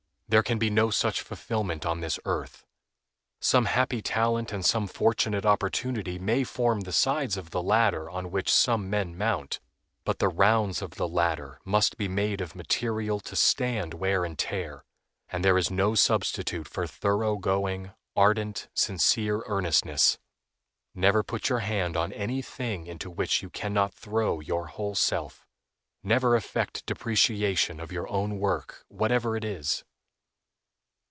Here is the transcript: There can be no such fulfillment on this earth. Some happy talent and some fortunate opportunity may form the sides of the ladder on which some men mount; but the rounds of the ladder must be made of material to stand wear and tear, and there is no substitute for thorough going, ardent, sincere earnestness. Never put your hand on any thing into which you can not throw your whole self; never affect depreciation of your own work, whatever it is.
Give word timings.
There 0.33 0.43
can 0.43 0.57
be 0.57 0.69
no 0.69 0.89
such 0.91 1.19
fulfillment 1.19 1.85
on 1.85 1.99
this 1.99 2.17
earth. 2.23 2.65
Some 3.41 3.65
happy 3.65 4.01
talent 4.01 4.53
and 4.53 4.65
some 4.65 4.87
fortunate 4.87 5.45
opportunity 5.45 6.17
may 6.17 6.45
form 6.45 6.79
the 6.79 6.93
sides 6.93 7.35
of 7.35 7.49
the 7.49 7.61
ladder 7.61 8.09
on 8.09 8.31
which 8.31 8.49
some 8.49 8.89
men 8.89 9.17
mount; 9.17 9.59
but 10.05 10.19
the 10.19 10.29
rounds 10.29 10.81
of 10.81 10.91
the 10.91 11.05
ladder 11.05 11.59
must 11.65 11.97
be 11.97 12.07
made 12.07 12.39
of 12.39 12.55
material 12.55 13.19
to 13.19 13.35
stand 13.35 13.93
wear 13.93 14.23
and 14.23 14.39
tear, 14.39 14.85
and 15.27 15.43
there 15.43 15.57
is 15.57 15.69
no 15.69 15.95
substitute 15.95 16.65
for 16.69 16.87
thorough 16.87 17.35
going, 17.35 17.91
ardent, 18.15 18.69
sincere 18.73 19.43
earnestness. 19.47 20.17
Never 20.95 21.23
put 21.23 21.49
your 21.49 21.59
hand 21.59 21.97
on 21.97 22.13
any 22.13 22.41
thing 22.41 22.87
into 22.87 23.09
which 23.11 23.41
you 23.43 23.49
can 23.49 23.73
not 23.73 23.93
throw 23.93 24.39
your 24.39 24.67
whole 24.67 24.95
self; 24.95 25.45
never 26.01 26.37
affect 26.37 26.85
depreciation 26.85 27.81
of 27.81 27.91
your 27.91 28.07
own 28.07 28.39
work, 28.39 28.85
whatever 28.87 29.35
it 29.35 29.43
is. 29.43 29.83